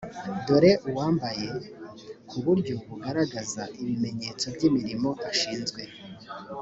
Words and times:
dore 0.45 0.71
uwambaye 0.89 1.49
ku 2.29 2.37
buryo 2.45 2.75
bugaragaza 2.87 3.63
ibimenyetso 3.81 4.45
by 4.55 4.61
imirimo 4.69 5.09
ashinzwe 5.31 5.81